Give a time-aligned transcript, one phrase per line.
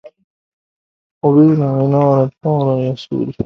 [1.31, 3.33] On va anar a parar el sol?